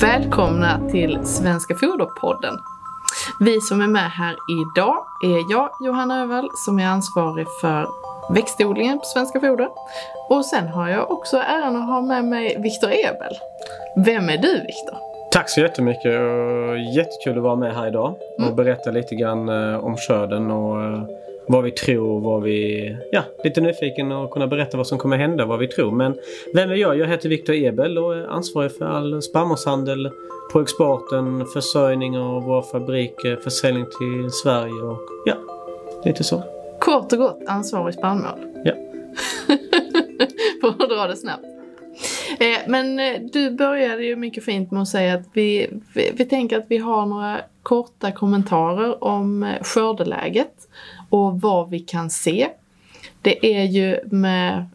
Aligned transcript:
Välkomna 0.00 0.80
till 0.90 1.18
Svenska 1.24 1.74
Foderpodden. 1.74 2.54
Vi 3.40 3.60
som 3.60 3.80
är 3.80 3.86
med 3.86 4.10
här 4.10 4.36
idag 4.50 4.96
är 5.24 5.52
jag, 5.52 5.70
Johanna 5.86 6.22
Öval, 6.22 6.48
som 6.54 6.78
är 6.78 6.86
ansvarig 6.86 7.46
för 7.60 7.86
växtodlingen 8.34 8.98
på 8.98 9.04
Svenska 9.04 9.40
Foder. 9.40 9.68
Och 10.28 10.44
sen 10.44 10.68
har 10.68 10.88
jag 10.88 11.10
också 11.10 11.36
äran 11.36 11.76
att 11.76 11.86
ha 11.86 12.00
med 12.00 12.24
mig 12.24 12.60
Viktor 12.62 12.90
Ebel. 12.90 13.34
Vem 13.96 14.28
är 14.28 14.38
du 14.38 14.52
Viktor? 14.52 14.96
Tack 15.32 15.48
så 15.50 15.60
jättemycket. 15.60 16.12
Jättekul 16.96 17.36
att 17.36 17.42
vara 17.42 17.56
med 17.56 17.74
här 17.74 17.86
idag 17.86 18.14
och 18.38 18.42
Mm. 18.44 18.56
berätta 18.56 18.90
lite 18.90 19.14
grann 19.14 19.48
eh, 19.48 19.84
om 19.84 19.96
skörden 19.96 20.50
och 20.50 20.82
eh, 20.84 21.02
vad 21.48 21.64
vi 21.64 21.70
tror, 21.70 22.20
vad 22.20 22.42
vi... 22.42 22.96
Ja, 23.12 23.22
lite 23.44 23.60
nyfiken 23.60 24.12
och 24.12 24.30
kunna 24.30 24.46
berätta 24.46 24.76
vad 24.76 24.86
som 24.86 24.98
kommer 24.98 25.16
hända, 25.16 25.46
vad 25.46 25.58
vi 25.58 25.68
tror. 25.68 25.90
Men 25.90 26.16
vem 26.54 26.70
är 26.70 26.74
jag? 26.74 26.98
Jag 26.98 27.06
heter 27.06 27.28
Viktor 27.28 27.54
Ebel 27.54 27.98
och 27.98 28.16
är 28.16 28.26
ansvarig 28.26 28.72
för 28.72 28.84
all 28.84 29.22
spannmålshandel 29.22 30.10
på 30.52 30.60
exporten, 30.60 31.46
försörjning 31.46 32.18
av 32.18 32.42
vår 32.42 32.62
fabrik, 32.62 33.24
eh, 33.24 33.38
försäljning 33.38 33.84
till 33.84 34.30
Sverige 34.30 34.82
och 34.82 35.02
ja, 35.26 35.34
lite 36.04 36.24
så. 36.24 36.42
Kort 36.80 37.12
och 37.12 37.18
gott 37.18 37.42
ansvarig 37.46 37.94
spannmål. 37.94 38.38
Ja. 38.64 38.72
För 40.60 40.68
att 40.68 40.90
dra 40.90 41.06
det 41.06 41.16
snabbt. 41.16 41.44
Eh, 42.40 42.58
Men 42.66 42.98
eh, 42.98 43.20
du 43.32 43.50
började 43.50 44.04
ju 44.04 44.16
mycket 44.16 44.44
fint 44.44 44.70
med 44.70 44.82
att 44.82 44.88
säga 44.88 45.14
att 45.14 45.26
vi, 45.32 45.70
vi, 45.94 46.12
vi 46.14 46.24
tänker 46.24 46.58
att 46.58 46.66
vi 46.68 46.78
har 46.78 47.06
några 47.06 47.40
korta 47.62 48.12
kommentarer 48.12 49.04
om 49.04 49.42
eh, 49.42 49.62
skördeläget 49.62 50.54
och 51.08 51.40
vad 51.40 51.70
vi 51.70 51.80
kan 51.80 52.10
se. 52.10 52.48
Det 53.22 53.60
är 53.60 53.64
ju 53.64 54.00
med, 54.10 54.66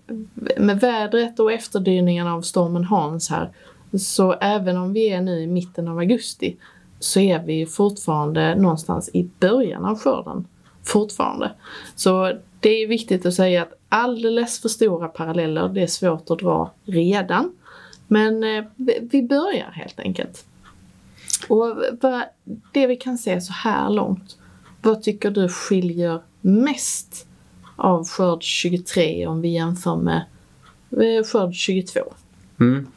med 0.58 0.80
vädret 0.80 1.40
och 1.40 1.52
efterdyningarna 1.52 2.34
av 2.34 2.42
stormen 2.42 2.84
Hans 2.84 3.30
här 3.30 3.50
så 3.98 4.34
även 4.34 4.78
om 4.78 4.94
vi 4.94 5.10
är 5.10 5.22
nu 5.22 5.40
i 5.42 5.48
mitten 5.48 5.88
av 5.88 5.98
augusti 5.98 6.56
så 7.00 7.20
är 7.20 7.40
vi 7.40 7.66
fortfarande 7.66 8.56
någonstans 8.56 9.10
i 9.14 9.30
början 9.40 9.86
av 9.86 10.00
skörden. 10.00 10.48
Fortfarande. 10.84 11.52
Så 11.96 12.32
det 12.60 12.70
är 12.70 12.88
viktigt 12.88 13.26
att 13.26 13.34
säga 13.34 13.62
att 13.62 13.74
alldeles 13.90 14.62
för 14.62 14.70
stora 14.70 15.08
paralleller, 15.08 15.70
det 15.70 15.82
är 15.82 15.88
svårt 15.88 16.30
att 16.30 16.40
dra 16.40 16.72
redan. 16.86 17.52
Men 18.08 18.44
eh, 18.44 18.64
vi- 19.12 19.24
börjar 19.24 19.72
helt 19.72 20.00
enkelt. 20.00 20.46
Och 21.48 21.76
det 22.72 22.88
vi 22.88 22.96
kan 22.96 23.18
se 23.18 23.42
så 23.42 23.54
här 23.54 23.90
långt, 23.90 24.38
vad 24.84 25.04
tycker 25.04 25.32
du 25.32 25.50
skiljer 25.50 26.22
mest 26.42 27.28
av 27.76 28.08
skörd 28.08 28.44
23 28.44 29.28
om 29.28 29.42
vi 29.42 29.50
jämför 29.50 29.96
med 29.96 30.26
eh, 30.92 31.26
skörd 31.26 31.54
22? 31.54 32.00
Mm. 32.60 32.88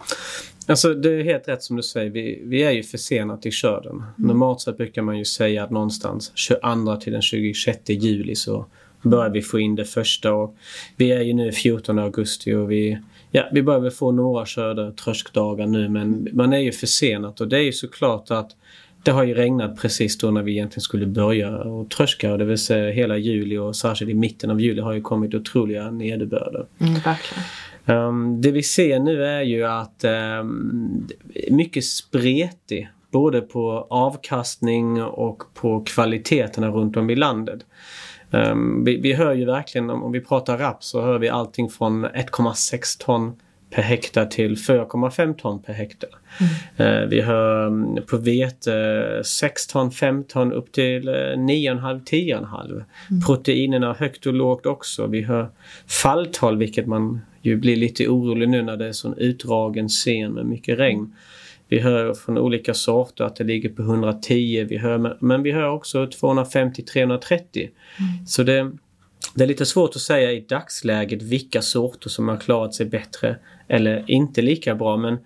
Alltså 0.67 0.95
det 0.95 1.09
är 1.09 1.25
helt 1.25 1.49
rätt 1.49 1.63
som 1.63 1.77
du 1.77 1.83
säger. 1.83 2.11
Vi, 2.11 2.43
vi 2.45 2.63
är 2.63 2.71
ju 2.71 2.83
försenat 2.83 3.47
i 3.47 3.51
skörden. 3.51 4.03
Normalt 4.17 4.61
sett 4.61 4.77
brukar 4.77 5.03
man 5.03 5.19
ju 5.19 5.25
säga 5.25 5.65
att 5.65 5.71
någonstans 5.71 6.33
22 6.35 6.97
till 6.97 7.13
den 7.13 7.23
26 7.23 7.81
juli 7.89 8.35
så 8.35 8.67
börjar 9.03 9.31
vi 9.31 9.43
få 9.43 9.59
in 9.59 9.75
det 9.75 9.85
första. 9.85 10.33
Och 10.33 10.57
vi 10.97 11.11
är 11.11 11.21
ju 11.21 11.33
nu 11.33 11.53
14 11.53 11.99
augusti 11.99 12.55
och 12.55 12.71
vi, 12.71 12.99
ja, 13.31 13.49
vi 13.53 13.63
börjar 13.63 13.81
väl 13.81 13.91
få 13.91 14.13
några 14.13 14.47
körda 14.47 14.91
tröskdagar 14.91 15.67
nu 15.67 15.89
men 15.89 16.29
man 16.33 16.53
är 16.53 16.59
ju 16.59 16.73
försenat 16.73 17.41
och 17.41 17.49
det 17.49 17.59
är 17.59 17.63
ju 17.63 17.73
såklart 17.73 18.31
att 18.31 18.57
det 19.07 19.13
har 19.13 19.25
ju 19.25 19.35
regnat 19.35 19.77
precis 19.77 20.19
då 20.19 20.31
när 20.31 20.43
vi 20.43 20.53
egentligen 20.53 20.81
skulle 20.81 21.07
börja 21.07 21.51
och 21.51 21.91
tröska. 21.91 22.37
Det 22.37 22.45
vill 22.45 22.59
säga 22.59 22.91
hela 22.91 23.17
juli 23.17 23.59
och 23.59 23.77
särskilt 23.77 24.11
i 24.11 24.15
mitten 24.15 24.51
av 24.51 24.61
juli 24.61 24.81
har 24.81 24.93
ju 24.93 25.01
kommit 25.01 25.35
otroliga 25.35 25.91
nederbörder. 25.91 26.67
Mm, 26.79 26.95
verkligen. 26.95 27.45
Um, 27.87 28.41
det 28.41 28.51
vi 28.51 28.63
ser 28.63 28.99
nu 28.99 29.25
är 29.25 29.43
ju 29.43 29.65
att 29.65 30.05
um, 30.41 31.09
mycket 31.51 31.85
spretig 31.85 32.89
både 33.11 33.41
på 33.41 33.87
avkastning 33.91 35.03
och 35.03 35.43
på 35.55 35.81
kvaliteterna 35.81 36.69
runt 36.69 36.97
om 36.97 37.11
i 37.11 37.17
landet. 37.17 37.61
Um, 38.31 38.85
vi, 38.85 39.01
vi 39.01 39.13
hör 39.13 39.35
ju 39.35 39.45
verkligen, 39.45 39.91
om, 39.91 40.03
om 40.03 40.13
vi 40.13 40.21
pratar 40.21 40.59
raps 40.59 40.87
så 40.87 41.03
hör 41.03 41.19
vi 41.19 41.29
allting 41.29 41.71
från 41.71 42.07
1,6 42.07 43.05
ton 43.05 43.33
per 43.77 43.83
hektar 43.83 44.27
till 44.27 44.55
4,5 44.55 45.35
ton 45.35 45.63
per 45.63 45.73
hektar. 45.73 46.11
Eh, 46.77 47.01
vi 47.01 47.21
hör 47.21 47.67
mm, 47.67 48.03
på 48.07 48.17
vete 48.17 49.23
6 49.25 49.67
ton, 49.67 49.91
5 49.91 50.25
ton 50.25 50.53
upp 50.53 50.73
till 50.73 51.09
eh, 51.09 51.13
9,5, 51.13 52.05
10,5. 52.05 52.85
Proteinerna 53.27 53.93
högt 53.93 54.27
och 54.27 54.33
lågt 54.33 54.67
också. 54.67 55.07
Vi 55.07 55.23
hör 55.23 55.49
falltal 55.87 56.57
vilket 56.57 56.87
man 56.87 57.21
ju 57.43 57.57
blir 57.57 57.77
lite 57.77 58.09
orolig 58.09 58.49
nu 58.49 58.63
när 58.63 58.77
det 58.77 58.87
är 58.87 58.93
sån 58.93 59.19
utdragen 59.19 59.89
scen 59.89 60.33
med 60.33 60.47
mycket 60.47 60.79
regn. 60.79 61.15
Vi 61.69 61.81
hör 61.81 62.15
från 62.15 62.39
olika 62.39 62.75
sorter 62.75 63.25
att 63.25 63.37
det 63.37 63.45
ligger 63.45 63.69
på 63.69 63.83
110, 63.83 64.67
vi 64.69 64.79
hör, 64.79 65.17
men 65.21 65.43
vi 65.43 65.53
hör 65.53 65.69
också 65.69 66.05
250-330. 66.05 67.69
Så 68.27 68.43
det, 68.43 68.73
det 69.35 69.45
är 69.45 69.49
lite 69.49 69.67
svårt 69.67 69.97
att 69.97 70.03
säga 70.03 70.33
i 70.33 70.41
dagsläget 70.41 71.23
vilka 71.23 71.63
sorter 71.63 72.11
som 72.11 72.29
har 72.29 72.37
klarat 72.37 72.75
sig 72.75 72.87
bättre 72.87 73.37
eller 73.69 74.05
inte 74.11 74.43
lika 74.43 74.75
bra. 74.75 74.97
Men 74.97 75.19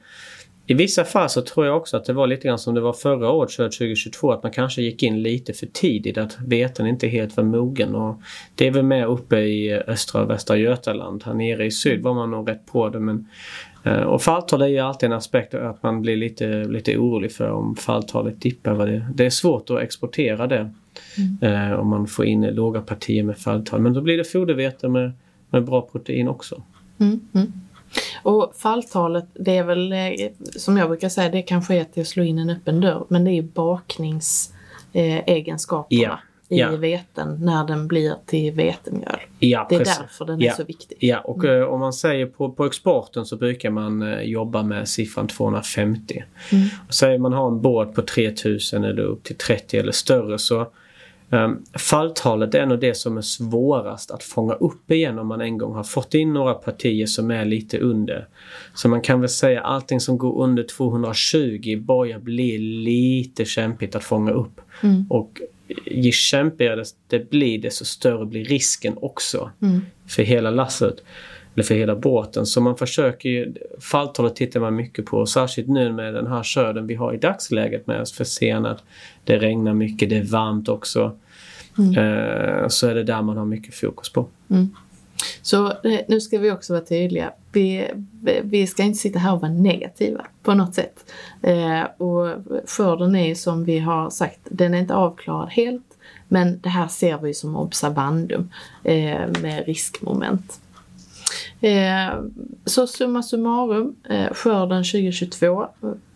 i 0.71 0.75
vissa 0.75 1.05
fall 1.05 1.29
så 1.29 1.43
tror 1.43 1.67
jag 1.67 1.77
också 1.77 1.97
att 1.97 2.05
det 2.05 2.13
var 2.13 2.27
lite 2.27 2.49
grann 2.49 2.59
som 2.59 2.75
det 2.75 2.81
var 2.81 2.93
förra 2.93 3.31
året, 3.31 3.51
2022, 3.51 4.33
att 4.33 4.43
man 4.43 4.53
kanske 4.53 4.83
gick 4.83 5.03
in 5.03 5.23
lite 5.23 5.53
för 5.53 5.67
tidigt, 5.67 6.19
att 6.19 6.39
veten 6.47 6.87
inte 6.87 7.09
helt 7.09 7.37
var 7.37 7.45
mogen. 7.45 7.95
Och 7.95 8.21
det 8.55 8.67
är 8.67 8.71
väl 8.71 8.83
mer 8.83 9.07
uppe 9.07 9.39
i 9.39 9.73
östra 9.73 10.23
och 10.23 10.31
västra 10.31 10.57
Götaland. 10.57 11.23
Här 11.25 11.35
nere 11.35 11.65
i 11.65 11.71
syd 11.71 12.03
var 12.03 12.15
man 12.15 12.31
nog 12.31 12.49
rätt 12.49 12.67
på 12.67 12.89
det. 12.89 13.01
Men, 13.01 13.29
eh, 13.85 14.03
och 14.03 14.23
falltal 14.23 14.63
är 14.63 14.67
ju 14.67 14.79
alltid 14.79 15.07
en 15.07 15.13
aspekt 15.13 15.55
att 15.55 15.83
man 15.83 16.03
blir 16.03 16.17
lite, 16.17 16.65
lite 16.65 16.97
orolig 16.97 17.33
för 17.33 17.51
om 17.51 17.77
falltalet 17.77 18.41
dippar. 18.41 18.87
Det, 18.87 19.07
det 19.15 19.27
är 19.27 19.31
svårt 19.31 19.71
att 19.71 19.81
exportera 19.81 20.47
det 20.47 20.71
eh, 21.43 21.73
om 21.73 21.89
man 21.89 22.07
får 22.07 22.25
in 22.25 22.41
låga 22.43 22.81
partier 22.81 23.23
med 23.23 23.39
falltal. 23.39 23.81
Men 23.81 23.93
då 23.93 24.01
blir 24.01 24.17
det 24.19 24.25
fodervete 24.25 24.89
med, 24.89 25.13
med 25.51 25.65
bra 25.65 25.83
protein 25.93 26.29
också. 26.29 26.63
Mm, 26.99 27.21
mm. 27.35 27.53
Och 28.23 28.53
falltalet, 28.57 29.25
det 29.35 29.57
är 29.57 29.65
väl 29.65 29.93
eh, 29.93 29.99
som 30.57 30.77
jag 30.77 30.89
brukar 30.89 31.09
säga, 31.09 31.29
det 31.29 31.43
kanske 31.43 31.75
är 31.75 31.85
till 31.85 32.01
att 32.01 32.07
slå 32.09 32.23
in 32.23 32.39
en 32.39 32.51
öppen 32.51 32.81
dörr, 32.81 33.05
men 33.09 33.25
det 33.25 33.31
är 33.31 33.43
bakningsegenskaperna 33.43 35.87
Ja, 35.89 36.19
i 36.49 36.59
ja. 36.59 36.77
veten 36.77 37.37
när 37.41 37.67
den 37.67 37.89
blir 37.89 38.15
till 38.27 38.53
vetemjöl. 38.53 39.21
Ja, 39.39 39.67
Det 39.69 39.75
är 39.75 39.79
precis. 39.79 39.99
därför 39.99 40.25
den 40.25 40.41
Ja. 40.41 40.53
är 40.53 40.57
så 40.57 40.65
viktig. 40.65 40.97
Ja, 41.01 41.21
och 41.21 41.45
eh, 41.45 41.69
om 41.69 41.81
man 41.81 41.93
säger 41.93 42.27
på, 42.27 42.53
på 42.53 42.67
exporten 42.67 43.27
så 43.27 43.37
brukar 43.37 43.71
man 43.71 44.03
eh, 44.03 44.21
jobba 44.21 44.63
med 44.63 44.89
siffran 44.89 45.29
250. 45.29 46.25
Mm. 46.53 46.65
Säger 46.91 47.19
man 47.19 47.33
har 47.33 47.49
en 47.49 47.61
båt 47.61 47.95
på 47.95 48.03
3000 48.03 48.85
eller 48.85 49.03
upp 49.03 49.25
till 49.25 49.37
30 49.37 49.79
eller 49.79 49.93
större 49.93 50.39
så 50.39 50.67
falltalet 51.79 52.55
är 52.55 52.67
nog 52.67 52.81
det 52.81 52.95
som 52.95 53.17
är 53.17 53.23
svårast 53.23 54.11
att 54.11 54.23
fånga 54.23 54.53
upp 54.55 54.91
igen 54.91 55.19
om 55.19 55.27
man 55.27 55.41
en 55.41 55.59
gång 55.59 55.75
har 55.75 55.83
fått 55.85 56.15
in 56.15 56.33
några 56.33 56.55
partier 56.55 57.07
som 57.07 57.31
är 57.31 57.45
lite 57.45 57.79
under. 57.79 58.29
Så 58.75 58.89
man 58.89 59.01
kan 59.01 59.21
väl 59.21 59.29
säga 59.29 59.61
allting 59.61 60.01
som 60.01 60.19
går 60.19 60.43
under 60.43 60.63
220 60.63 61.81
börjar 61.81 62.19
bli 62.19 62.59
lite 62.59 63.45
kämpigt 63.45 63.95
att 63.95 64.05
fånga 64.05 64.33
upp. 64.33 64.61
Mm. 64.83 65.07
Och 65.11 65.41
ju 65.87 66.13
kämpigare 66.13 66.77
det- 66.77 66.95
det 67.19 67.31
blir 67.31 67.59
desto 67.59 67.85
större 67.85 68.27
blir 68.27 68.45
risken 68.45 68.95
också 69.03 69.51
Mm. 69.63 69.81
för 70.09 70.23
hela 70.23 70.51
lasset. 70.51 70.97
Eller 71.55 71.65
för 71.65 71.75
hela 71.75 71.97
båten. 71.97 72.47
Så 72.47 72.61
man 72.61 72.77
försöker 72.77 73.29
ju, 73.29 73.55
falltalet 73.81 74.37
tittar 74.37 74.61
man 74.61 74.77
mycket 74.77 75.05
på. 75.07 75.27
Särskilt 75.27 75.69
nu 75.69 75.93
med 75.93 76.15
den 76.15 76.27
här 76.27 76.43
skörden 76.43 76.87
vi 76.87 76.95
har 76.95 77.15
i 77.15 77.17
dagsläget 77.17 77.87
med 77.87 78.01
oss 78.01 78.13
försenat. 78.13 78.83
Det 79.25 79.39
regnar 79.39 79.75
mycket, 79.75 80.11
det 80.11 80.17
är 80.17 80.25
varmt 80.25 80.69
också. 80.69 81.17
Eh, 81.97 82.69
så 82.69 82.87
är 82.89 82.95
det 82.95 83.05
där 83.05 83.23
man 83.23 83.37
har 83.37 83.45
mycket 83.45 83.75
fokus 83.75 84.13
på. 84.13 84.27
Så 85.43 85.67
eh, 85.67 86.01
nu 86.09 86.21
ska 86.21 86.39
vi 86.39 86.51
också 86.51 86.73
vara 86.73 86.85
tydliga. 86.85 87.33
Vi, 87.53 87.87
vi- 88.43 88.67
ska 88.67 88.83
inte 88.83 88.99
sitta 88.99 89.19
här 89.19 89.35
och 89.35 89.41
vara 89.41 89.53
negativa 89.53 90.27
på 90.43 90.55
något 90.55 90.75
sätt. 90.75 91.13
Eh, 91.43 91.83
och 92.07 92.35
skörden 92.67 93.15
är 93.17 93.27
ju 93.29 93.35
som 93.35 93.65
vi 93.65 93.79
har 93.79 94.11
sagt, 94.11 94.39
den 94.45 94.75
är 94.75 94.79
inte 94.79 94.95
avklarad 94.95 95.49
helt. 95.49 95.85
Men 96.29 96.61
det 96.61 96.69
här 96.69 96.89
ser 96.89 97.19
vi 97.19 97.35
som 97.35 97.57
observandum 97.57 98.51
med 99.43 99.63
riskmoment. 99.67 100.61
Eh, 101.61 102.21
så 102.65 102.87
summa 102.87 103.23
summarum, 103.23 103.95
eh, 104.11 104.33
skörden 104.33 104.85
2022 104.85 105.67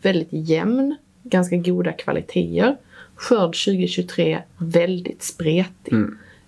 väldigt 0.03 0.29
jämn, 0.31 0.97
ganska 1.23 1.57
goda 1.57 1.93
kvaliteter. 1.93 2.77
Skörd 3.17 3.55
2023 3.65 4.43
väldigt 4.59 5.23
spretig. 5.23 5.93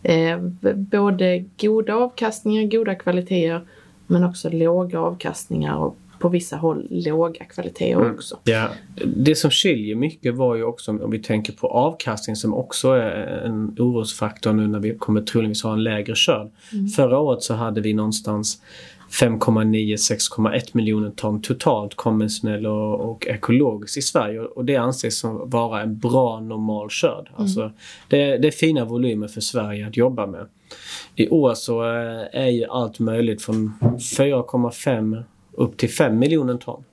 Eh, 0.03 0.39
b- 0.41 0.75
både 0.75 1.45
goda 1.61 1.95
avkastningar, 1.95 2.63
goda 2.71 2.95
kvaliteter 2.95 3.61
men 4.07 4.25
också 4.25 4.51
låga 4.51 5.01
avkastningar 5.01 5.77
och 5.77 5.97
på 6.19 6.29
vissa 6.29 6.57
håll 6.57 6.87
låga 6.91 7.45
kvaliteter 7.45 8.13
också. 8.13 8.39
Ja, 8.45 8.69
det 9.17 9.35
som 9.35 9.51
skiljer 9.51 9.95
mycket 9.95 10.35
var 10.35 10.55
ju 10.55 10.65
också 10.65 10.91
om 10.91 11.11
vi 11.11 11.19
tänker 11.19 11.53
på 11.53 11.69
avkastning 11.69 12.37
som 12.37 12.55
också 12.55 12.91
är 12.91 13.43
en 13.45 13.77
orosfaktor 13.79 14.53
nu 14.53 14.67
när 14.67 14.81
vi 14.81 14.95
kommer 14.99 15.21
troligtvis 15.23 15.63
ha 15.63 15.73
en 15.73 15.85
lägre 15.85 16.15
skörd. 16.15 16.51
Förra 16.97 17.19
året 17.19 17.43
så 17.43 17.55
hade 17.55 17.81
vi 17.81 17.93
någonstans 17.93 18.61
5,9-6,1 19.11 20.71
miljoner 20.73 21.11
ton 21.11 21.43
totalt 21.43 21.95
konventionell 21.95 22.67
och, 22.67 23.11
och 23.11 23.27
ekologiskt 23.27 23.97
i 23.97 24.03
Sverige. 24.03 24.41
Och 24.41 24.65
det 24.65 24.77
anses 24.77 25.19
som 25.19 25.51
vara 25.51 25.83
en 25.83 25.99
bra 25.99 26.41
normal 26.41 26.91
skörd. 26.91 27.29
Mm. 27.29 27.43
Alltså, 27.43 27.73
det, 28.09 28.39
det 28.39 28.49
är 28.49 28.53
fina 28.53 28.85
volymer 28.85 29.29
för 29.29 29.41
Sverige 29.41 29.87
att 29.87 29.97
jobba 29.97 30.27
med. 30.27 30.47
I 31.15 31.29
år 31.29 31.55
så 31.55 31.83
eh, 31.83 32.43
är 32.43 32.49
ju 32.49 32.65
allt 32.65 32.99
möjligt 32.99 33.43
från 33.43 33.73
4,5 33.81 35.23
upp 35.57 35.77
till 35.77 35.91
5 35.91 36.19
miljoner 36.19 36.57
ton. 36.57 36.85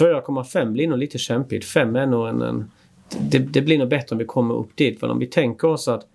4,5 0.00 0.72
blir 0.72 0.88
nog 0.88 0.98
lite 0.98 1.18
kämpigt. 1.18 1.64
5 1.64 1.96
är 1.96 2.06
nog 2.06 2.28
en, 2.28 2.42
en 2.42 2.70
det, 3.20 3.38
det, 3.38 3.62
blir 3.62 3.78
nog 3.78 3.88
bättre 3.88 4.14
om 4.14 4.18
vi 4.18 4.24
kommer 4.24 4.54
upp 4.54 4.76
dit. 4.76 5.00
För 5.00 5.08
om 5.08 5.18
vi 5.18 5.26
tänker 5.26 5.68
oss 5.68 5.88
att 5.88 6.06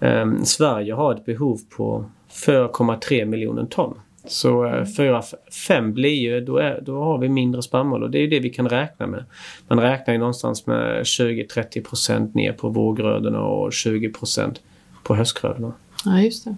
um, 0.00 0.44
Sverige 0.44 0.94
har 0.94 1.14
ett 1.14 1.24
behov 1.24 1.60
på 1.76 2.04
4,3 2.30 3.24
miljoner 3.24 3.64
ton. 3.64 4.00
Så 4.26 4.64
eh, 4.64 4.72
uh, 4.72 4.84
4-5 4.84 5.92
blir 5.92 6.14
ju, 6.14 6.40
då, 6.40 6.56
är, 6.56 6.80
då 6.80 7.02
har 7.02 7.18
vi 7.18 7.28
mindre 7.28 7.62
spannmål 7.62 8.02
och 8.02 8.10
det 8.10 8.18
är 8.18 8.22
ju 8.22 8.28
det 8.28 8.40
vi 8.40 8.50
kan 8.50 8.68
räkna 8.68 9.06
med. 9.06 9.24
Man 9.68 9.80
räknar 9.80 10.14
ju 10.14 10.18
någonstans 10.18 10.66
med 10.66 11.02
20-30 11.02 12.30
ner 12.34 12.52
på 12.52 12.68
vårgrödorna 12.68 13.40
och 13.40 13.70
20% 13.70 14.56
på 15.02 15.14
höstgrödorna. 15.14 15.72
Ja, 16.04 16.20
just 16.20 16.44
det. 16.44 16.56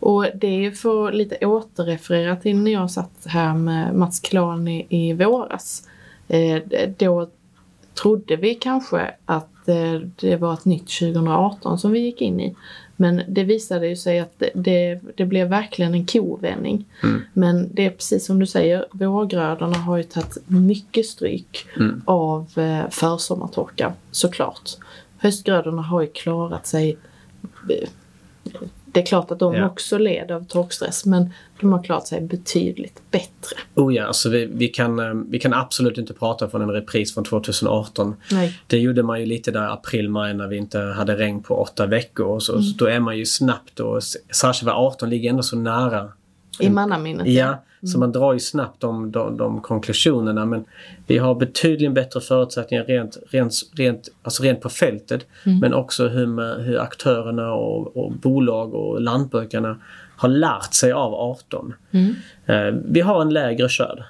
Och 0.00 0.26
det 0.34 0.66
är 0.66 0.70
för 0.70 1.12
lite 1.12 1.46
återreferera 1.46 2.36
till 2.36 2.56
när 2.56 2.72
jag 2.72 2.90
satt 2.90 3.26
här 3.26 3.54
med 3.54 3.94
Mats 3.94 4.20
Klan 4.20 4.68
i, 4.68 4.86
i 4.88 5.12
våras. 5.12 5.88
Eh, 6.28 6.62
då 6.98 7.28
trodde 8.02 8.36
vi 8.36 8.54
kanske 8.54 9.14
att 9.24 9.68
eh, 9.68 10.00
det 10.20 10.36
var 10.36 10.54
ett 10.54 10.64
nytt 10.64 10.88
2018 10.98 11.78
som 11.78 11.92
vi 11.92 11.98
gick 11.98 12.20
in 12.20 12.40
i. 12.40 12.54
Men 13.00 13.22
det 13.28 13.44
visade 13.44 13.88
ju 13.88 13.96
sig 13.96 14.18
att 14.18 14.32
det, 14.38 14.50
det, 14.54 15.00
det 15.16 15.24
blev 15.24 15.48
verkligen 15.48 15.94
en 15.94 16.06
kovändning. 16.06 16.84
Mm. 17.02 17.22
Men 17.32 17.68
det 17.72 17.86
är 17.86 17.90
precis 17.90 18.26
som 18.26 18.38
du 18.38 18.46
säger, 18.46 18.86
vårgrödorna 18.90 19.78
har 19.78 19.96
ju 19.96 20.02
tagit 20.02 20.38
mycket 20.46 21.06
stryk 21.06 21.66
mm. 21.76 22.02
av 22.04 22.46
eh, 22.56 22.90
försommartorka 22.90 23.92
såklart. 24.10 24.70
Höstgrödorna 25.18 25.82
har 25.82 26.00
ju 26.00 26.06
klarat 26.06 26.66
sig 26.66 26.96
eh, 27.70 27.88
det 28.92 29.00
är 29.00 29.06
klart 29.06 29.30
att 29.30 29.38
de 29.38 29.54
ja. 29.54 29.66
också 29.66 29.98
led 29.98 30.30
av 30.30 30.44
torkstress 30.44 31.04
men 31.06 31.32
de 31.60 31.72
har 31.72 31.82
klarat 31.82 32.06
sig 32.06 32.20
betydligt 32.20 33.02
bättre. 33.10 33.56
Oh 33.74 33.94
ja, 33.94 34.06
alltså 34.06 34.28
vi, 34.28 34.46
vi, 34.46 34.68
kan, 34.68 34.98
eh, 34.98 35.14
vi 35.28 35.38
kan 35.38 35.54
absolut 35.54 35.98
inte 35.98 36.14
prata 36.14 36.48
från 36.48 36.62
en 36.62 36.70
repris 36.70 37.14
från 37.14 37.24
2018. 37.24 38.16
Nej. 38.30 38.60
Det 38.66 38.78
gjorde 38.78 39.02
man 39.02 39.20
ju 39.20 39.26
lite 39.26 39.50
där 39.50 39.72
april, 39.72 40.08
maj 40.08 40.34
när 40.34 40.48
vi 40.48 40.56
inte 40.56 40.78
hade 40.78 41.16
regn 41.16 41.42
på 41.42 41.54
åtta 41.54 41.86
veckor. 41.86 42.40
Så, 42.40 42.52
mm. 42.52 42.64
så 42.64 42.76
då 42.76 42.86
är 42.86 43.00
man 43.00 43.18
ju 43.18 43.26
snabbt 43.26 43.80
och 43.80 44.02
särskilt 44.32 44.72
18 44.72 45.10
ligger 45.10 45.30
ändå 45.30 45.42
så 45.42 45.56
nära. 45.56 46.12
I 46.60 46.70
mannaminnet? 46.70 47.26
Ja, 47.26 47.58
Mm. 47.82 47.88
Så 47.88 47.98
man 47.98 48.12
drar 48.12 48.32
ju 48.32 48.38
snabbt 48.38 48.80
de, 48.80 49.12
de, 49.12 49.36
de, 49.36 49.60
konklusionerna 49.60 50.46
men 50.46 50.64
vi 51.06 51.18
har 51.18 51.34
betydligt 51.34 51.92
bättre 51.92 52.20
förutsättningar 52.20 52.84
rent, 52.84 53.18
rent, 53.30 53.54
rent, 53.76 54.08
alltså 54.22 54.42
rent 54.42 54.60
på 54.60 54.68
fältet 54.68 55.26
mm. 55.46 55.58
men 55.58 55.74
också 55.74 56.08
hur, 56.08 56.58
hur 56.62 56.80
aktörerna 56.80 57.52
och, 57.52 57.96
och, 57.96 58.12
bolag 58.12 58.74
och 58.74 59.00
lantbrukarna 59.00 59.78
har 60.16 60.28
lärt 60.28 60.74
sig 60.74 60.92
av 60.92 61.14
18. 61.14 61.74
Mm. 61.90 62.14
Eh, 62.46 62.80
vi 62.84 63.00
har 63.00 63.22
en 63.22 63.30
lägre 63.30 63.68
skörd 63.68 64.02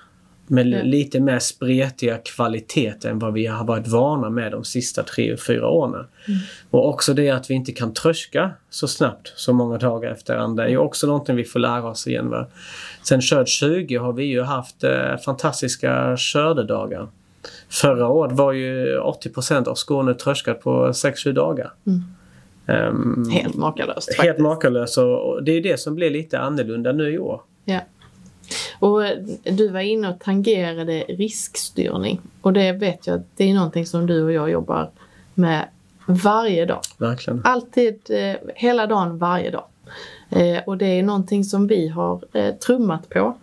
med 0.50 0.66
mm. 0.66 0.86
lite 0.86 1.20
mer 1.20 1.38
spretiga 1.38 2.18
kvaliteter 2.18 3.10
än 3.10 3.18
vad 3.18 3.32
vi 3.32 3.46
har 3.46 3.64
varit 3.64 3.88
vana 3.88 4.30
med 4.30 4.52
de 4.52 4.64
sista 4.64 5.02
tre, 5.02 5.36
fyra 5.36 5.68
åren. 5.68 5.94
Mm. 5.94 6.40
Och 6.70 6.88
också 6.88 7.14
det 7.14 7.30
att 7.30 7.50
vi 7.50 7.54
inte 7.54 7.72
kan 7.72 7.94
tröska 7.94 8.50
så 8.70 8.88
snabbt 8.88 9.32
så 9.36 9.52
många 9.52 9.78
dagar 9.78 10.10
efter 10.10 10.36
andra 10.36 10.68
är 10.68 10.76
också 10.76 11.06
någonting 11.06 11.36
vi 11.36 11.44
får 11.44 11.60
lära 11.60 11.88
oss 11.88 12.06
igen. 12.06 12.30
Va? 12.30 12.46
Sen 13.02 13.22
skörd 13.22 13.48
20 13.48 13.96
har 13.96 14.12
vi 14.12 14.24
ju 14.24 14.42
haft 14.42 14.84
eh, 14.84 15.16
fantastiska 15.24 16.16
skördedagar. 16.16 17.08
Förra 17.68 18.08
året 18.08 18.32
var 18.32 18.52
ju 18.52 18.98
80% 18.98 19.68
av 19.68 19.74
Skåne 19.74 20.14
tröskat 20.14 20.60
på 20.60 20.88
6-7 20.88 21.32
dagar. 21.32 21.72
Mm. 21.86 22.04
Um, 22.68 23.30
helt 23.30 23.54
makalöst. 23.54 23.94
Faktiskt. 23.94 24.20
Helt 24.22 24.38
makalöst 24.38 24.98
och 24.98 25.42
det 25.42 25.52
är 25.52 25.62
det 25.62 25.80
som 25.80 25.94
blir 25.94 26.10
lite 26.10 26.38
annorlunda 26.38 26.92
nu 26.92 27.12
i 27.12 27.18
år. 27.18 27.42
Ja. 27.64 27.80
Och 28.78 29.02
du 29.44 29.68
var 29.68 29.80
inne 29.80 30.08
och 30.08 30.20
tangerade 30.20 31.00
riskstyrning 31.08 32.20
och 32.40 32.52
det 32.52 32.72
vet 32.72 33.06
jag 33.06 33.16
att 33.16 33.26
det 33.36 33.50
är 33.50 33.54
någonting 33.54 33.86
som 33.86 34.06
du 34.06 34.24
och 34.24 34.32
jag 34.32 34.50
jobbar 34.50 34.90
med 35.34 35.68
varje 36.06 36.64
dag. 36.64 36.80
Verkligen. 36.98 37.40
Alltid, 37.44 37.98
eh, 38.08 38.36
hela 38.54 38.86
dagen, 38.86 39.18
varje 39.18 39.50
dag. 39.50 39.64
Eh, 40.30 40.58
och 40.66 40.76
det 40.76 40.86
är 40.86 41.02
någonting 41.02 41.44
som 41.44 41.66
vi 41.66 41.88
har 41.88 42.24
eh, 42.32 42.54
trummat 42.54 43.08
på. 43.08 43.34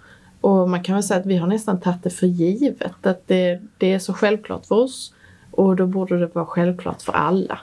Och 0.42 0.69
man 0.69 0.84
kan 0.84 0.96
väl 0.96 1.04
säga 1.04 1.19
att 1.19 1.25
vi 1.25 1.38
har 1.38 1.48
nästan 1.48 1.80
tagit 1.80 2.04
det 2.04 2.10
för 2.10 2.28
givet 2.28 3.06
att 3.07 3.28
det, 3.28 3.62
det 3.78 3.94
är 3.94 4.00
så 4.00 4.13
självklart 4.13 4.66
för 4.66 4.75
oss 4.75 5.13
och 5.52 5.75
då 5.75 5.88
borde 5.88 6.19
det 6.19 6.36
vara 6.36 6.46
självklart 6.46 7.02
för 7.02 7.13
alla. 7.13 7.60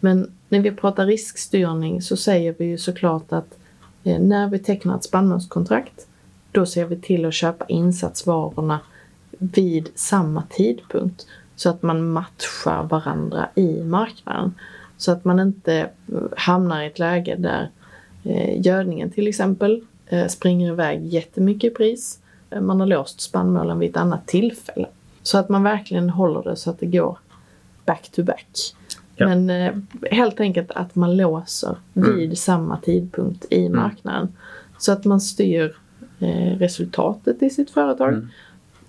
Men 0.00 0.32
när 0.48 0.60
vi 0.60 0.70
pratar 0.70 1.06
riskstyrning 1.06 2.02
så 2.02 2.16
säger 2.16 2.54
vi 2.58 2.64
ju 2.64 2.78
såklart 2.78 3.32
att 3.32 3.58
när 4.02 4.48
vi 4.48 4.58
tecknar 4.58 4.96
ett 4.96 5.04
spannmålskontrakt 5.04 6.06
då 6.56 6.66
ser 6.66 6.84
vi 6.84 6.96
till 6.96 7.24
att 7.24 7.34
köpa 7.34 7.64
insatsvarorna 7.68 8.80
vid 9.38 9.88
samma 9.94 10.42
tidpunkt 10.50 11.26
så 11.56 11.70
att 11.70 11.82
man 11.82 12.12
matchar 12.12 12.82
varandra 12.82 13.48
i 13.54 13.82
marknaden. 13.82 14.54
Så 14.96 15.12
att 15.12 15.24
man 15.24 15.40
inte 15.40 15.88
hamnar 16.36 16.82
i 16.82 16.86
ett 16.86 16.98
läge 16.98 17.36
där 17.38 17.70
eh, 18.24 18.60
gödningen 18.60 19.10
till 19.10 19.28
exempel 19.28 19.84
eh, 20.06 20.26
springer 20.26 20.72
iväg 20.72 21.06
jättemycket 21.06 21.72
i 21.72 21.74
pris. 21.74 22.18
Man 22.60 22.80
har 22.80 22.86
låst 22.86 23.20
spannmålen 23.20 23.78
vid 23.78 23.90
ett 23.90 23.96
annat 23.96 24.26
tillfälle. 24.26 24.88
Så 25.22 25.38
att 25.38 25.48
man 25.48 25.62
verkligen 25.62 26.10
håller 26.10 26.42
det 26.42 26.56
så 26.56 26.70
att 26.70 26.80
det 26.80 26.86
går 26.86 27.18
back 27.84 28.10
to 28.12 28.22
back. 28.22 28.74
Ja. 29.16 29.28
Men 29.28 29.50
eh, 29.50 29.74
helt 30.10 30.40
enkelt 30.40 30.70
att 30.70 30.94
man 30.94 31.16
låser 31.16 31.76
vid 31.92 32.24
mm. 32.24 32.36
samma 32.36 32.76
tidpunkt 32.76 33.46
i 33.50 33.66
mm. 33.66 33.78
marknaden. 33.78 34.22
Mm. 34.22 34.32
Så 34.78 34.92
att 34.92 35.04
man 35.04 35.20
styr 35.20 35.76
Eh, 35.85 35.85
resultatet 36.58 37.42
i 37.42 37.50
sitt 37.50 37.70
företag. 37.70 38.08
Mm. 38.08 38.28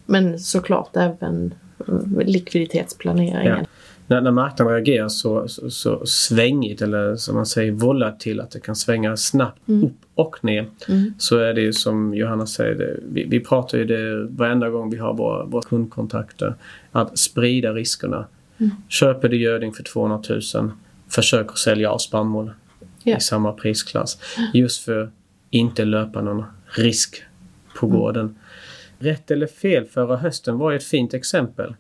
Men 0.06 0.40
såklart 0.40 0.96
även 0.96 1.54
eh, 1.88 2.26
likviditetsplaneringen. 2.26 3.58
Ja. 3.60 3.66
När, 4.08 4.22
när 4.22 4.32
marknaden 4.32 4.74
reagerar 4.74 5.10
så, 5.10 5.48
så, 5.48 5.70
så, 5.70 6.06
svängigt 6.06 6.82
eller 6.82 7.16
som 7.16 7.36
man 7.36 7.46
säger 7.46 7.72
volatilt 7.72 8.42
att 8.42 8.52
det 8.52 8.60
kan 8.60 8.76
svänga 8.76 9.18
snabbt 9.18 9.68
mm. 9.68 9.84
upp 9.84 9.98
och 10.16 10.44
ner. 10.44 10.66
Mm. 10.88 11.14
Så 11.18 11.38
är 11.38 11.54
det 11.54 11.62
ju 11.62 11.74
som 11.74 12.14
Johanna 12.14 12.48
säger, 12.48 12.76
det, 12.76 13.00
vi, 13.12 13.24
vi 13.24 13.40
pratar 13.40 13.78
ju 13.78 13.86
det 13.86 14.28
varenda 14.30 14.70
gång 14.70 14.90
vi 14.90 14.98
har 14.98 15.14
våra, 15.14 15.46
våra 15.46 15.62
kundkontakter. 15.62 16.56
Att 16.92 17.18
sprida 17.18 17.74
riskerna. 17.74 18.26
Mm. 18.58 18.72
Köper 18.90 19.30
du 19.30 19.38
gödning 19.38 19.74
för 19.74 19.84
200 19.84 20.22
000 20.56 20.72
försök 21.10 21.50
att 21.50 21.58
sälja 21.58 21.92
av 21.92 21.98
spannmål 21.98 22.52
ja. 23.04 23.18
i 23.18 23.20
samma 23.20 23.54
prisklass. 23.54 24.18
Just 24.54 24.86
för 24.86 25.10
inte 25.50 25.86
löpa 25.86 26.22
någon 26.22 26.44
risk 26.66 27.24
på 27.80 27.86
mm. 27.86 28.00
gården. 28.00 28.36
Rätt 29.00 29.32
eller 29.32 29.48
fel, 29.48 29.86
förra 29.86 30.18
hösten 30.18 30.58
var 30.58 30.74
ett 30.74 30.84
fint 30.84 31.14
exempel. 31.14 31.76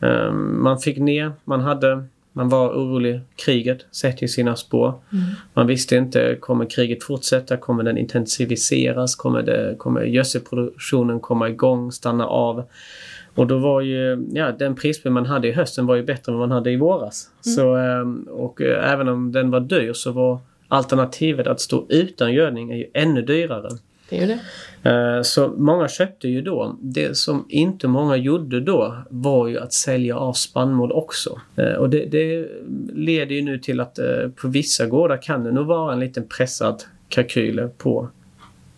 Um, 0.00 0.62
man 0.62 0.78
fick 0.78 0.98
ner, 0.98 1.32
man 1.44 1.60
hade 1.60 2.04
man 2.36 2.48
var 2.48 2.68
orolig. 2.68 3.20
Kriget 3.36 3.86
sätter 3.90 4.22
ju 4.22 4.28
sina 4.28 4.56
spår. 4.56 4.94
Mm. 5.12 5.24
Man 5.54 5.66
visste 5.66 5.96
inte, 5.96 6.36
kommer 6.40 6.70
kriget 6.70 7.04
fortsätta? 7.04 7.56
Kommer 7.56 7.82
den 7.82 7.98
intensiviseras? 7.98 9.14
Kommer, 9.14 9.42
det, 9.42 9.74
kommer 9.78 10.02
gödselproduktionen 10.02 11.20
komma 11.20 11.48
igång, 11.48 11.92
stanna 11.92 12.26
av? 12.26 12.64
Och 13.34 13.46
då 13.46 13.58
var 13.58 13.80
ju, 13.80 14.26
ja 14.32 14.52
den 14.52 14.74
prisbild 14.74 15.12
man 15.12 15.26
hade 15.26 15.48
i 15.48 15.52
hösten 15.52 15.86
var 15.86 15.94
ju 15.94 16.02
bättre 16.02 16.32
än 16.32 16.38
vad 16.38 16.48
man 16.48 16.56
hade 16.56 16.70
i 16.70 16.76
våras. 16.76 17.30
Mm. 17.46 17.56
Så, 17.56 17.74
ehm, 17.74 18.28
och 18.30 18.60
eh, 18.60 18.92
även 18.92 19.08
om 19.08 19.32
den 19.32 19.50
var 19.50 19.60
dyr 19.60 19.92
så 19.92 20.12
var 20.12 20.40
alternativet 20.68 21.46
att 21.46 21.60
stå 21.60 21.86
utan 21.88 22.32
gödning 22.32 22.70
är 22.70 22.76
ju 22.76 22.86
ännu 22.94 23.22
dyrare. 23.22 23.68
Det 24.08 24.18
är 24.18 24.26
det. 24.26 24.40
Eh, 24.90 25.22
så 25.22 25.48
många 25.48 25.88
köpte 25.88 26.28
ju 26.28 26.42
då. 26.42 26.76
Det 26.80 27.16
som 27.16 27.46
inte 27.48 27.88
många 27.88 28.16
gjorde 28.16 28.60
då 28.60 28.96
var 29.10 29.48
ju 29.48 29.58
att 29.58 29.72
sälja 29.72 30.16
av 30.16 30.32
spannmål 30.32 30.92
också. 30.92 31.40
Eh, 31.56 31.72
och 31.72 31.90
det, 31.90 32.04
det 32.04 32.48
leder 32.92 33.34
ju 33.34 33.42
nu 33.42 33.58
till 33.58 33.80
att 33.80 33.98
eh, 33.98 34.28
på 34.36 34.48
vissa 34.48 34.86
gårdar 34.86 35.22
kan 35.22 35.44
det 35.44 35.52
nog 35.52 35.66
vara 35.66 35.92
en 35.92 36.00
liten 36.00 36.26
pressad 36.28 36.82
kalkyl 37.08 37.68
på 37.78 38.08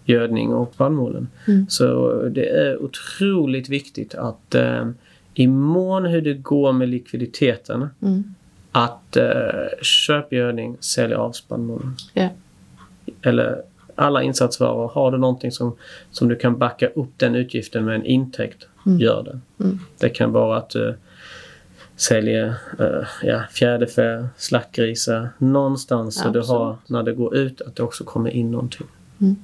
gödning 0.04 0.54
och 0.54 0.74
spannmålen. 0.74 1.28
Mm. 1.46 1.66
Så 1.68 2.22
det 2.22 2.48
är 2.48 2.82
otroligt 2.82 3.68
viktigt 3.68 4.14
att 4.14 4.54
i 5.34 5.46
mån 5.46 6.04
hur 6.04 6.22
det 6.22 6.34
går 6.34 6.72
med 6.72 6.88
likviditeten 6.88 7.88
mm. 8.02 8.34
att 8.72 9.16
köpa 9.82 10.34
gödning, 10.36 10.76
sälja 10.80 11.18
av 11.18 11.32
spannmålen. 11.32 11.96
Yeah. 12.14 12.30
Eller 13.22 13.62
alla 13.98 14.22
insatsvaror. 14.22 14.88
Har 14.88 15.10
du 15.10 15.18
någonting 15.18 15.52
som, 15.52 15.76
som 16.10 16.28
du 16.28 16.36
kan 16.36 16.58
backa 16.58 16.86
upp 16.86 17.10
den 17.16 17.34
utgiften 17.34 17.84
med 17.84 17.94
en 17.94 18.04
intäkt, 18.04 18.66
mm. 18.86 18.98
gör 18.98 19.22
det. 19.22 19.64
Mm. 19.64 19.78
Det 19.98 20.08
kan 20.08 20.32
vara 20.32 20.56
att 20.56 20.70
du 20.70 20.96
säljer 21.96 22.54
uh, 22.80 23.06
ja, 23.22 23.42
fjäderfä, 23.50 24.28
slaktgrisar 24.36 25.28
någonstans 25.38 26.14
så 26.14 26.28
du 26.28 26.40
har 26.40 26.76
när 26.86 27.02
det 27.02 27.12
går 27.12 27.36
ut 27.36 27.60
att 27.60 27.76
det 27.76 27.82
också 27.82 28.04
kommer 28.04 28.30
in 28.30 28.50
någonting. 28.50 28.86
Mm. 29.20 29.36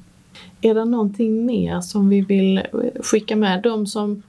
Är 0.60 0.74
det 0.74 0.84
någonting 0.84 1.46
mer 1.46 1.80
som 1.80 2.08
vi 2.08 2.20
vill 2.20 2.56
eh, 2.58 3.02
skicka 3.02 3.36
med 3.36 3.62
de 3.62 3.86
som 3.86 4.22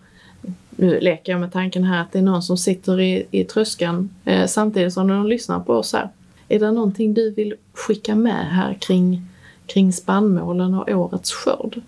nu 0.70 1.00
leker 1.00 1.32
jag 1.32 1.42
med 1.42 1.54
tanken 1.54 1.84
här 1.84 2.02
att 2.02 2.12
det 2.12 2.20
är 2.20 2.24
någon 2.24 2.44
som 2.44 2.58
sitter 2.58 3.00
i, 3.00 3.26
i 3.32 3.44
tröskan 3.44 4.10
eh, 4.26 4.46
samtidigt 4.46 4.94
som 4.94 5.08
de 5.08 5.28
lyssnar 5.28 5.60
på 5.60 5.74
oss 5.74 5.94
här. 5.94 6.10
Är 6.48 6.60
det 6.60 6.72
någonting 6.72 7.14
du 7.14 7.32
vill 7.32 7.56
skicka 7.74 8.16
med 8.16 8.50
här 8.50 8.74
kring, 8.74 9.22
kring 9.68 9.94
spannmålen 9.94 10.74
och 10.74 10.90
årets 10.90 11.34
skörd? 11.34 11.82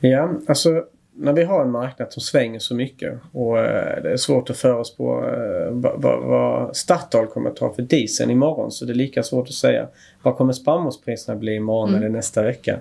Ja, 0.00 0.30
alltså 0.46 0.84
när 1.20 1.32
vi 1.32 1.44
har 1.44 1.62
en 1.62 1.70
marknad 1.70 2.12
som 2.12 2.22
svänger 2.22 2.58
så 2.58 2.74
mycket 2.74 3.14
och 3.32 3.58
eh, 3.58 4.02
det 4.02 4.12
är 4.12 4.16
svårt 4.16 4.50
att 4.50 4.56
förutspå 4.56 5.24
eh, 5.24 5.70
vad, 5.70 6.20
vad 6.22 6.76
Statoil 6.76 7.26
kommer 7.26 7.50
att 7.50 7.56
ta 7.56 7.74
för 7.74 7.82
diesel 7.82 8.30
imorgon 8.30 8.70
så 8.70 8.84
det 8.84 8.92
är 8.92 8.94
lika 8.94 9.22
svårt 9.22 9.48
att 9.48 9.54
säga 9.54 9.88
vad 10.22 10.36
kommer 10.36 10.52
spannmålspriserna 10.52 11.38
bli 11.38 11.54
imorgon 11.54 11.88
mm. 11.88 12.00
eller 12.00 12.10
nästa 12.10 12.42
vecka. 12.42 12.80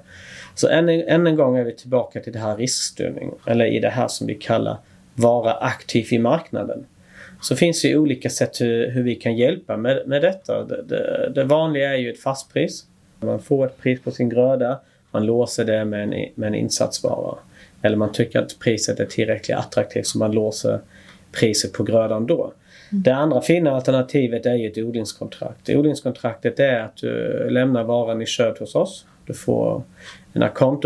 Så 0.56 0.68
än, 0.68 0.90
än 0.90 1.28
en 1.28 1.36
gång 1.36 1.58
är 1.58 1.64
vi 1.64 1.76
tillbaka 1.76 2.20
till 2.20 2.34
det 2.34 2.40
här 2.40 2.58
riskstyrning 2.58 3.32
eller 3.48 3.66
i 3.66 3.80
det 3.80 3.90
här 3.90 4.08
som 4.08 4.28
vi 4.28 4.36
kallar 4.36 4.78
vara 5.16 5.54
aktiv 5.54 6.14
i 6.14 6.20
marknaden. 6.20 6.86
Så 7.42 7.56
finns 7.56 7.82
det 7.82 7.98
olika 7.98 8.30
sätt 8.30 8.62
hur, 8.62 8.92
hur 8.92 9.04
vi 9.04 9.16
kan 9.16 9.38
hjälpa 9.38 9.78
med, 9.78 10.04
med 10.08 10.22
detta. 10.22 10.64
Det, 10.64 10.84
det, 10.84 11.32
det, 11.36 11.44
vanliga 11.44 11.94
är 11.94 11.98
ju 11.98 12.12
ett 12.12 12.20
fastpris. 12.20 12.86
Man 13.20 13.40
får 13.40 13.66
ett 13.66 13.78
pris 13.78 14.02
på 14.02 14.12
sin 14.12 14.30
gröda, 14.30 14.80
man 15.12 15.26
låser 15.26 15.66
det 15.66 15.86
med 15.86 16.04
en, 16.04 16.10
med 16.36 16.48
en 16.48 16.56
insatsvara. 16.56 17.38
Eller 17.82 17.98
man 17.98 18.12
tycker 18.12 18.40
att 18.40 18.60
priset 18.60 19.00
är 19.00 19.06
tillräckligt 19.06 19.58
attraktivt 19.58 20.08
så 20.08 20.18
man 20.18 20.32
låser 20.32 20.80
priset 21.32 21.74
på 21.74 21.84
grödan 21.84 22.26
då. 22.26 22.54
Mm. 22.92 23.04
Det 23.04 23.12
andra 23.16 23.42
fina 23.42 23.72
alternativet 23.72 24.46
är 24.46 24.56
ju 24.56 24.68
ett 24.68 24.78
odlingskontrakt. 24.78 25.70
Odlingskontraktet 25.70 26.60
är 26.60 26.80
att 26.80 26.98
du 26.98 27.50
lämnar 27.50 27.84
varan 27.84 28.22
i 28.22 28.26
kött 28.26 28.58
hos 28.58 28.76
oss. 28.76 29.06
Du 29.26 29.34
får 29.34 29.84
en 30.34 30.44
account 30.44 30.86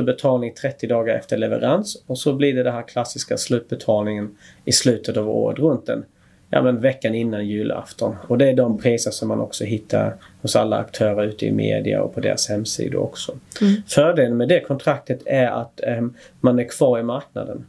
30 0.62 0.88
dagar 0.88 1.16
efter 1.16 1.38
leverans 1.38 2.04
och 2.08 2.18
så 2.18 2.34
blir 2.34 2.54
det 2.54 2.64
den 2.64 2.74
här 2.74 2.88
klassiska 2.88 3.38
slutbetalningen 3.38 4.38
i 4.66 4.72
slutet 4.72 5.18
av 5.18 5.30
året 5.30 5.60
runt 5.60 5.86
den 5.86 6.06
ja, 6.52 6.62
men 6.62 6.82
veckan 6.82 7.16
innan 7.16 7.48
julafton. 7.48 8.16
Och 8.28 8.38
det 8.38 8.50
är 8.50 8.54
de 8.54 8.78
priser 8.78 9.12
som 9.12 9.28
man 9.28 9.40
också 9.40 9.64
hittar 9.64 10.16
hos 10.42 10.56
alla 10.56 10.78
aktörer 10.78 11.24
ute 11.24 11.46
i 11.46 11.52
media 11.52 12.04
och 12.04 12.16
på 12.16 12.20
deras 12.20 12.50
hemsidor 12.50 13.04
också. 13.04 13.32
Mm. 13.62 13.74
Fördelen 13.88 14.38
med 14.38 14.48
det 14.48 14.60
kontraktet 14.60 15.20
är 15.26 15.48
att 15.48 15.82
eh, 15.84 16.02
man 16.40 16.60
är 16.60 16.64
kvar 16.64 17.00
i 17.00 17.04
marknaden. 17.04 17.66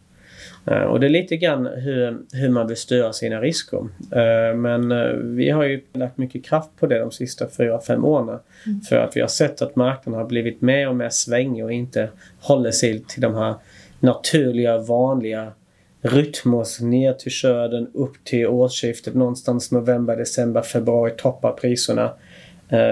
Uh, 0.71 0.83
och 0.83 1.01
det 1.01 1.07
är 1.07 1.11
lite 1.11 1.37
grann 1.37 1.67
hur, 1.67 2.19
hur 2.33 2.49
man 2.49 2.67
vill 2.67 2.77
styra 2.77 3.13
sina 3.13 3.41
risker. 3.41 3.79
Uh, 3.79 4.57
men 4.57 4.93
uh, 4.93 5.17
vi 5.17 5.51
har 5.51 5.65
ju 5.65 5.81
lagt 5.93 6.19
mycket 6.19 6.45
kraft 6.45 6.71
på 6.81 6.87
det 6.87 6.99
de 6.99 7.11
sista 7.11 7.49
fyra 7.49 7.81
fem 7.81 8.05
åren. 8.05 8.39
Mm. 8.67 8.81
För 8.81 8.97
att 8.97 9.17
vi 9.17 9.21
har 9.21 9.29
sett 9.29 9.63
att 9.63 9.77
marknaden 9.77 10.21
har 10.21 10.29
blivit 10.29 10.61
mer 10.61 10.89
och 10.89 10.97
mer 10.97 11.09
svängig 11.09 11.65
och 11.65 11.73
inte 11.73 12.09
håller 12.41 12.71
sig 12.71 13.05
till 13.09 13.23
de 13.23 13.35
här 13.35 13.55
naturliga, 14.01 14.79
vanliga 14.79 15.53
rytmos 16.03 16.81
ner 16.81 17.13
till 17.13 17.33
skörden 17.33 17.87
upp 17.95 18.25
till 18.25 18.47
årsskiftet 18.47 19.15
någonstans 19.15 19.73
november, 19.73 20.17
december, 20.17 20.63
februari 20.63 21.13
toppar 21.17 21.53
priserna 21.53 22.13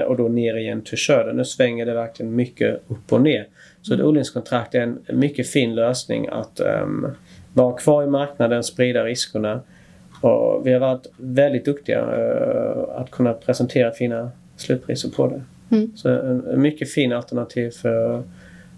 och 0.06 0.16
då 0.16 0.28
ner 0.28 0.56
igen 0.56 0.82
till 0.82 0.98
skörden. 0.98 1.36
Nu 1.36 1.44
svänger 1.44 1.86
det 1.86 1.94
verkligen 1.94 2.36
mycket 2.36 2.82
upp 2.88 3.12
och 3.12 3.20
ner. 3.20 3.46
Så 3.82 3.94
ett 3.94 4.00
odlingskontrakt 4.00 4.74
är 4.74 4.80
en 4.80 4.98
mycket 5.08 5.48
fin 5.48 5.74
lösning 5.74 6.28
att 6.28 6.60
um, 6.60 7.06
vara 7.54 7.76
kvar 7.76 8.02
i 8.02 8.06
marknaden, 8.06 8.64
sprida 8.64 9.04
riskerna. 9.04 9.60
Och 10.20 10.66
vi 10.66 10.72
har 10.72 10.80
varit 10.80 11.06
väldigt 11.16 11.64
duktiga 11.64 12.00
uh, 12.00 13.00
att 13.00 13.10
kunna 13.10 13.32
presentera 13.32 13.90
fina 13.92 14.30
slutpriser 14.56 15.10
på 15.10 15.26
det. 15.26 15.42
Mm. 15.76 15.92
Så 15.96 16.08
en, 16.08 16.46
en, 16.46 16.62
mycket 16.62 16.90
fin 16.92 17.12
alternativ 17.12 17.70
för, 17.70 18.22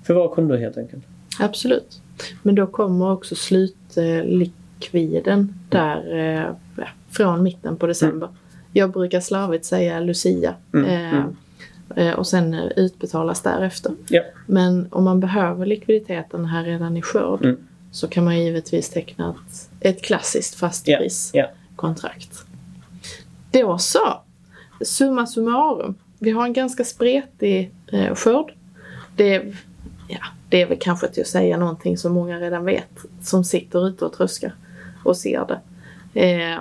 för 0.04 0.14
våra 0.14 0.34
kunder 0.34 0.56
helt 0.56 0.78
enkelt. 0.78 1.04
Absolut. 1.38 2.00
Men 2.42 2.54
då 2.54 2.66
kommer 2.66 3.10
också 3.10 3.34
slutlikviden 3.34 5.54
där 5.68 6.14
uh, 6.14 6.46
från 7.10 7.42
mitten 7.42 7.76
på 7.76 7.86
december. 7.86 8.26
Mm. 8.26 8.38
Jag 8.72 8.92
brukar 8.92 9.20
slarvigt 9.20 9.64
säga 9.64 10.00
Lucia. 10.00 10.54
Mm. 10.74 10.84
Uh, 10.84 11.24
mm. 11.96 12.14
och 12.14 12.26
sen 12.26 12.54
utbetalas 12.54 13.40
därefter. 13.40 13.92
Ja. 14.08 14.22
Men 14.46 14.86
om 14.90 15.04
man 15.04 15.20
behöver 15.20 15.66
likviditeten 15.66 16.44
här 16.44 16.64
redan 16.64 16.96
i 16.96 17.02
skörd 17.02 17.44
mm 17.44 17.56
så 17.92 18.08
kan 18.08 18.24
man 18.24 18.38
givetvis 18.38 18.90
teckna 18.90 19.30
ett, 19.30 19.70
ett 19.80 20.02
klassiskt 20.02 20.54
fastpriskontrakt. 20.54 22.44
Yeah, 23.52 23.52
yeah. 23.52 23.68
Då 23.68 23.78
så! 23.78 24.22
Summa 24.80 25.26
summarum. 25.26 25.94
Vi 26.18 26.30
har 26.30 26.44
en 26.44 26.52
ganska 26.52 26.84
spretig 26.84 27.70
eh, 27.92 28.14
skörd. 28.14 28.54
Det, 29.16 29.54
ja, 30.08 30.18
det 30.52 30.62
är 30.62 30.66
väl 30.66 30.78
kanske 30.80 31.09
till 31.09 31.23
att 31.23 31.28
säga 31.28 31.56
någonting 31.56 31.99
som 31.99 32.12
många 32.12 32.40
redan 32.40 32.64
vet 32.64 32.90
som 33.23 33.44
sitter 33.44 33.88
ute 33.88 34.04
och 34.04 34.12
tröskar 34.12 34.54
och 35.04 35.16
ser 35.16 35.47
det. 35.47 35.61
Eh, 36.21 36.61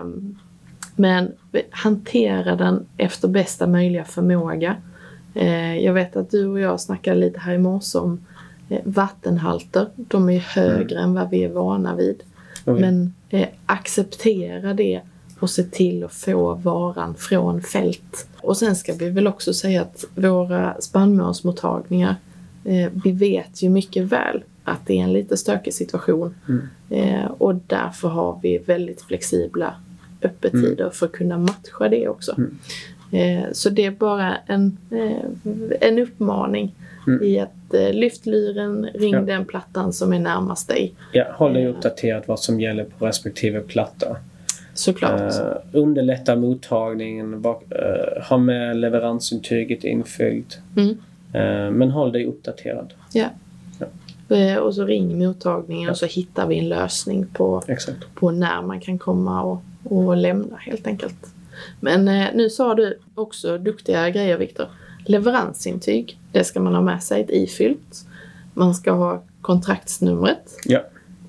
men 0.96 1.32
hantera 1.70 2.56
den 2.56 2.86
efter 2.98 3.28
bästa 3.28 3.68
möjliga 3.68 4.06
förmåga. 4.06 4.76
Eh, 5.34 5.78
jag 5.78 5.94
vet 5.94 6.16
att 6.16 6.32
du 6.32 6.48
och 6.48 6.60
jag 6.60 6.80
snackade 6.80 7.20
lite 7.20 7.40
här 7.40 7.54
i 7.54 7.58
morse 7.58 7.98
om 7.98 8.20
Eh, 8.72 8.80
vattenhalter. 8.84 9.88
De 9.96 10.30
är 10.30 10.40
högre 10.40 10.98
mm. 11.00 11.04
än 11.04 11.14
vad 11.14 11.30
vi 11.30 11.44
är 11.44 11.50
vana 11.50 11.96
vid. 11.96 12.24
Okay. 12.66 12.82
Men 12.82 13.14
eh, 13.30 13.48
acceptera 13.66 14.74
det 14.74 15.02
och 15.40 15.50
se 15.50 15.64
till 15.64 16.04
att 16.04 16.14
få 16.14 16.54
varan 16.54 17.16
från 17.16 17.62
fält. 17.62 18.28
Och 18.42 18.58
sen 18.58 18.76
ska 18.76 18.94
vi 18.94 19.10
väl 19.10 19.28
också 19.28 19.54
säga 19.54 19.82
att 19.82 20.06
våra 20.16 20.82
spannmålsmottagningar, 20.82 22.16
vi 23.04 23.12
vet 23.12 23.62
ju 23.62 23.70
mycket 23.70 24.04
väl 24.04 24.44
att 24.64 24.88
det 24.88 25.00
är 25.00 25.04
en 25.04 25.14
lite 25.14 25.38
stökig 25.38 25.74
situation. 25.74 26.36
Mm. 26.50 26.68
Eh, 26.90 27.26
och 27.26 27.56
därför 27.56 28.08
har 28.08 28.40
vi 28.44 28.58
väldigt 28.58 29.02
flexibla 29.02 29.76
öppettider 30.22 30.84
mm. 30.84 30.92
för 30.92 31.06
att 31.06 31.12
kunna 31.12 31.38
matcha 31.38 31.90
det 31.90 32.08
också. 32.08 32.36
Mm. 32.38 32.58
Eh, 33.12 33.52
så 33.52 33.70
det 33.70 33.86
är 33.86 33.92
bara 33.92 34.38
en, 34.48 34.78
eh, 34.92 35.58
en 35.82 36.00
uppmaning 36.00 36.76
mm. 37.08 37.24
i 37.24 37.40
att 37.40 37.74
eh, 37.74 37.94
lyft 37.94 38.26
luren, 38.26 38.90
ring 38.94 39.14
ja. 39.14 39.22
den 39.22 39.46
plattan 39.46 39.94
som 39.94 40.14
är 40.14 40.20
närmast 40.20 40.68
dig. 40.68 40.94
Ja, 41.12 41.26
håll 41.34 41.54
dig 41.54 41.68
uppdaterad 41.68 42.24
vad 42.26 42.40
som 42.40 42.62
gäller 42.62 42.84
på 42.84 43.06
respektive 43.06 43.60
platta. 43.60 44.18
Såklart. 44.74 45.22
Uh, 45.22 45.58
underlätta 45.72 46.36
mottagningen, 46.36 47.34
uh, 47.34 47.54
ha 48.30 48.38
med 48.38 48.78
leveransintyget 48.78 49.84
infyllt. 49.84 50.60
Mm. 50.78 50.98
Uh, 51.36 51.72
men 51.72 51.92
håll 51.92 52.12
dig 52.12 52.26
uppdaterad. 52.26 52.94
Ja. 53.14 53.30
ja. 54.28 54.62
Och 54.62 54.76
så 54.76 54.86
ring 54.86 55.20
mottagningen 55.20 55.86
ja. 55.86 55.92
och 55.92 55.98
så 55.98 56.06
hittar 56.06 56.48
vi 56.48 56.60
en 56.60 56.70
lösning 56.70 57.26
på, 57.34 57.64
på 58.14 58.32
när 58.32 58.62
man 58.62 58.80
kan 58.80 58.98
komma 58.98 59.44
och, 59.44 59.62
och 59.84 60.18
lämna 60.18 60.58
helt 60.58 60.88
enkelt. 60.88 61.34
Men 61.80 62.06
nu 62.34 62.50
sa 62.50 62.76
du 62.76 63.00
också 63.16 63.58
duktiga 63.58 64.10
grejer 64.10 64.38
Viktor 64.38 64.68
leveransintyg. 65.06 66.20
Det 66.32 66.44
ska 66.44 66.60
man 66.60 66.76
ha 66.76 66.82
med 66.82 67.04
sig, 67.04 67.22
ett 67.22 67.30
ifyllt. 67.30 68.06
Man 68.54 68.76
ska 68.76 68.92
ha 68.92 69.24
kontraktsnumret. 69.42 70.56
Ja. 70.66 70.80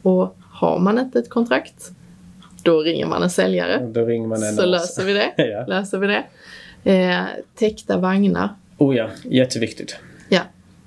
Och 0.02 0.36
har 0.50 0.78
man 0.78 0.98
inte 0.98 1.18
ett 1.18 1.30
kontrakt, 1.30 1.90
då 2.62 2.80
ringer 2.80 3.06
man 3.06 3.22
en 3.22 3.30
säljare. 3.30 3.90
Då 3.92 4.04
ringer 4.04 4.28
man 4.28 4.42
en 4.42 4.54
Så 4.54 4.66
löser 4.66 5.04
vi 5.04 5.12
det. 5.12 5.32
ja. 5.36 5.66
löser 5.66 5.98
vi 5.98 6.06
det. 6.06 6.24
Eh, 6.92 7.24
täckta 7.54 7.98
vagnar. 7.98 8.48
Oh 8.82 8.96
ja, 8.96 9.08
jätteviktigt. 9.24 9.96
Ja, 10.28 10.40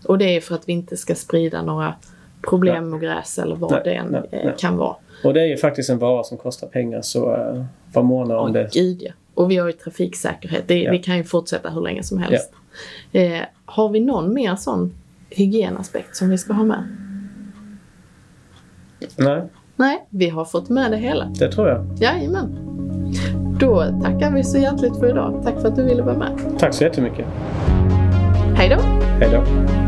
och 0.05 0.17
det 0.17 0.35
är 0.35 0.41
för 0.41 0.55
att 0.55 0.69
vi 0.69 0.73
inte 0.73 0.97
ska 0.97 1.15
sprida 1.15 1.61
några 1.61 1.95
problem 2.41 2.89
med 2.89 3.01
gräs 3.01 3.39
eller 3.39 3.55
vad 3.55 3.71
nej, 3.71 3.81
det 3.83 3.93
än 3.93 4.07
nej, 4.07 4.21
nej. 4.31 4.53
kan 4.57 4.77
vara. 4.77 4.95
Och 5.23 5.33
det 5.33 5.41
är 5.41 5.45
ju 5.45 5.57
faktiskt 5.57 5.89
en 5.89 5.99
vara 5.99 6.23
som 6.23 6.37
kostar 6.37 6.67
pengar 6.67 7.01
så 7.01 7.35
uh, 7.35 7.65
var 7.93 8.03
måna 8.03 8.39
om 8.39 8.47
oh, 8.47 8.53
det. 8.53 8.69
Gud 8.73 9.01
ja. 9.01 9.11
Och 9.33 9.51
vi 9.51 9.57
har 9.57 9.67
ju 9.67 9.73
trafiksäkerhet. 9.73 10.67
Det, 10.67 10.81
ja. 10.81 10.91
Vi 10.91 10.99
kan 10.99 11.17
ju 11.17 11.23
fortsätta 11.23 11.69
hur 11.69 11.81
länge 11.81 12.03
som 12.03 12.17
helst. 12.17 12.53
Ja. 13.11 13.21
Eh, 13.21 13.41
har 13.65 13.89
vi 13.89 13.99
någon 13.99 14.33
mer 14.33 14.55
sån 14.55 14.93
hygienaspekt 15.29 16.15
som 16.15 16.29
vi 16.29 16.37
ska 16.37 16.53
ha 16.53 16.63
med? 16.63 16.97
Nej. 19.15 19.41
Nej, 19.75 20.05
vi 20.09 20.29
har 20.29 20.45
fått 20.45 20.69
med 20.69 20.91
det 20.91 20.97
hela. 20.97 21.25
Det 21.25 21.51
tror 21.51 21.69
jag. 21.69 21.85
Jajamän. 21.99 22.75
Då 23.59 23.99
tackar 24.03 24.31
vi 24.31 24.43
så 24.43 24.57
hjärtligt 24.57 24.97
för 24.99 25.09
idag. 25.09 25.41
Tack 25.43 25.61
för 25.61 25.67
att 25.67 25.75
du 25.75 25.83
ville 25.83 26.01
vara 26.01 26.17
med. 26.17 26.39
Tack 26.59 26.73
så 26.73 26.83
jättemycket. 26.83 27.25
Hej 28.57 28.69
då. 28.69 28.81
Hej 29.19 29.29
då. 29.31 29.84